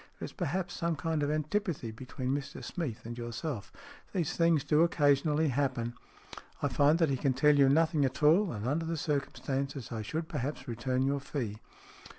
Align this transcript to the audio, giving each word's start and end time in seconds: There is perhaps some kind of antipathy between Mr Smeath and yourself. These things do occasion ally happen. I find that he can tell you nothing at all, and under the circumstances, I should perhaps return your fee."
There 0.17 0.25
is 0.25 0.33
perhaps 0.33 0.73
some 0.73 0.95
kind 0.95 1.21
of 1.21 1.29
antipathy 1.29 1.91
between 1.91 2.29
Mr 2.33 2.63
Smeath 2.63 3.05
and 3.05 3.15
yourself. 3.15 3.71
These 4.13 4.35
things 4.35 4.63
do 4.63 4.81
occasion 4.81 5.29
ally 5.29 5.45
happen. 5.45 5.93
I 6.59 6.69
find 6.69 6.97
that 6.97 7.11
he 7.11 7.17
can 7.17 7.33
tell 7.33 7.55
you 7.55 7.69
nothing 7.69 8.03
at 8.03 8.23
all, 8.23 8.51
and 8.51 8.67
under 8.67 8.87
the 8.87 8.97
circumstances, 8.97 9.91
I 9.91 10.01
should 10.01 10.27
perhaps 10.27 10.67
return 10.67 11.03
your 11.03 11.19
fee." 11.19 11.59